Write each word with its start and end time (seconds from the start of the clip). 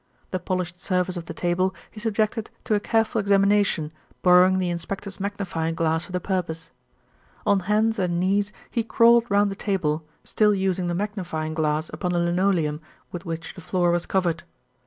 The 0.31 0.39
polished 0.39 0.81
surface 0.81 1.15
of 1.15 1.25
the 1.25 1.33
table 1.35 1.75
he 1.91 1.99
subjected 1.99 2.49
to 2.63 2.73
a 2.73 2.79
careful 2.79 3.21
examination, 3.21 3.91
borrowing 4.23 4.57
the 4.57 4.71
inspector's 4.71 5.19
magnifying 5.19 5.75
glass 5.75 6.05
for 6.05 6.11
the 6.11 6.19
purpose. 6.19 6.71
On 7.45 7.59
hands 7.59 7.99
and 7.99 8.19
knees 8.19 8.51
he 8.71 8.81
crawled 8.83 9.29
round 9.29 9.51
the 9.51 9.55
table, 9.55 10.03
still 10.23 10.55
using 10.55 10.87
the 10.87 10.95
magnifying 10.95 11.53
glass 11.53 11.87
upon 11.89 12.13
the 12.13 12.19
linoleum, 12.19 12.81
with 13.11 13.25
which 13.27 13.53
the 13.53 13.61
floor 13.61 13.91
was 13.91 14.07
covered. 14.07 14.41